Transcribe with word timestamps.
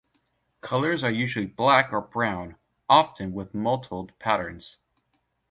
Colors 0.61 1.03
are 1.03 1.11
usually 1.11 1.45
black 1.45 1.93
or 1.93 2.01
brown, 2.01 2.55
often 2.89 3.33
with 3.33 3.53
mottled 3.53 4.17
patterns. 4.17 4.77